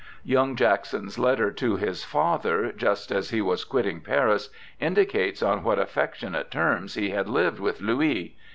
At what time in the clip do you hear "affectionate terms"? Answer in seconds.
5.77-6.95